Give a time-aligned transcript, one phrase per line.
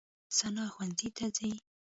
[0.37, 1.51] ثنا ښوونځي ته ځي.